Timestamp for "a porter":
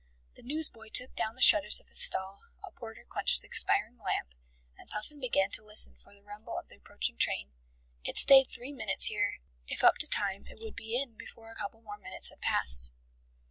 2.63-3.05